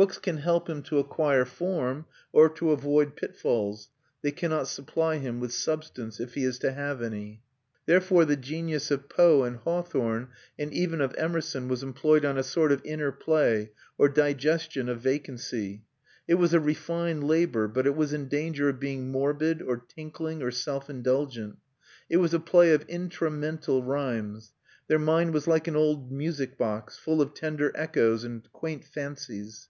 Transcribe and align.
Books 0.00 0.18
can 0.18 0.36
help 0.36 0.70
him 0.70 0.82
to 0.84 1.00
acquire 1.00 1.44
form, 1.44 2.06
or 2.32 2.48
to 2.50 2.70
avoid 2.70 3.16
pitfalls; 3.16 3.90
they 4.22 4.30
cannot 4.30 4.68
supply 4.68 5.16
him 5.16 5.40
with 5.40 5.52
substance, 5.52 6.20
if 6.20 6.34
he 6.34 6.44
is 6.44 6.56
to 6.60 6.70
have 6.70 7.02
any. 7.02 7.42
Therefore 7.84 8.24
the 8.24 8.36
genius 8.36 8.92
of 8.92 9.08
Poe 9.08 9.42
and 9.42 9.56
Hawthorne, 9.56 10.28
and 10.56 10.72
even 10.72 11.00
of 11.00 11.16
Emerson, 11.18 11.66
was 11.66 11.82
employed 11.82 12.24
on 12.24 12.38
a 12.38 12.44
sort 12.44 12.70
of 12.70 12.80
inner 12.84 13.10
play, 13.10 13.72
or 13.98 14.08
digestion 14.08 14.88
of 14.88 15.00
vacancy. 15.00 15.82
It 16.28 16.34
was 16.34 16.54
a 16.54 16.60
refined 16.60 17.24
labour, 17.24 17.66
but 17.66 17.84
it 17.84 17.96
was 17.96 18.12
in 18.12 18.28
danger 18.28 18.68
of 18.68 18.78
being 18.78 19.10
morbid, 19.10 19.60
or 19.60 19.78
tinkling, 19.78 20.42
or 20.44 20.52
self 20.52 20.88
indulgent. 20.88 21.56
It 22.08 22.18
was 22.18 22.32
a 22.32 22.38
play 22.38 22.72
of 22.72 22.84
intra 22.86 23.32
mental 23.32 23.82
rhymes. 23.82 24.52
Their 24.86 25.00
mind 25.00 25.34
was 25.34 25.48
like 25.48 25.66
an 25.66 25.74
old 25.74 26.12
music 26.12 26.56
box, 26.56 26.96
full 26.96 27.20
of 27.20 27.34
tender 27.34 27.72
echoes 27.74 28.22
and 28.22 28.48
quaint 28.52 28.84
fancies. 28.84 29.66